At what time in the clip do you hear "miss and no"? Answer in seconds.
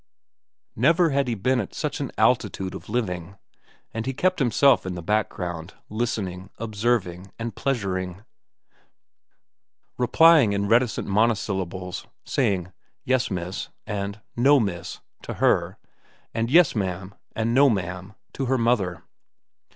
13.29-14.59